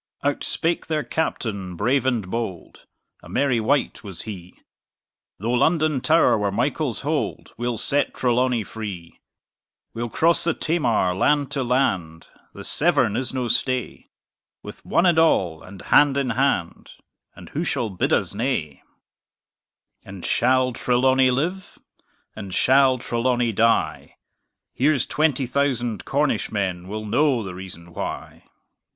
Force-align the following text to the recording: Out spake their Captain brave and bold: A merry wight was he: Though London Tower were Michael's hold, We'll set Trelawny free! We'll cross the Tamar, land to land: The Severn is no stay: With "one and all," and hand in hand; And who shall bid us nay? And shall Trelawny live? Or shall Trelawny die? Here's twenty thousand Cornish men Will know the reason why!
Out 0.23 0.43
spake 0.43 0.87
their 0.87 1.03
Captain 1.03 1.75
brave 1.75 2.07
and 2.07 2.27
bold: 2.31 2.87
A 3.21 3.29
merry 3.29 3.59
wight 3.59 4.03
was 4.03 4.23
he: 4.23 4.59
Though 5.37 5.51
London 5.51 6.01
Tower 6.01 6.39
were 6.39 6.49
Michael's 6.51 7.01
hold, 7.01 7.53
We'll 7.55 7.77
set 7.77 8.11
Trelawny 8.15 8.63
free! 8.63 9.19
We'll 9.93 10.09
cross 10.09 10.43
the 10.43 10.55
Tamar, 10.55 11.13
land 11.13 11.51
to 11.51 11.63
land: 11.63 12.25
The 12.55 12.63
Severn 12.63 13.15
is 13.15 13.31
no 13.31 13.47
stay: 13.47 14.09
With 14.63 14.83
"one 14.83 15.05
and 15.05 15.19
all," 15.19 15.61
and 15.61 15.79
hand 15.83 16.17
in 16.17 16.31
hand; 16.31 16.93
And 17.35 17.49
who 17.49 17.63
shall 17.63 17.91
bid 17.91 18.11
us 18.11 18.33
nay? 18.33 18.81
And 20.03 20.25
shall 20.25 20.73
Trelawny 20.73 21.29
live? 21.29 21.77
Or 22.35 22.49
shall 22.49 22.97
Trelawny 22.97 23.51
die? 23.51 24.15
Here's 24.73 25.05
twenty 25.05 25.45
thousand 25.45 26.05
Cornish 26.05 26.51
men 26.51 26.87
Will 26.87 27.05
know 27.05 27.43
the 27.43 27.53
reason 27.53 27.93
why! 27.93 28.45